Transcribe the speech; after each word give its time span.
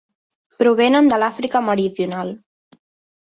Provenen 0.61 1.09
de 1.11 1.19
l'Àfrica 1.23 1.61
meridional. 1.67 2.31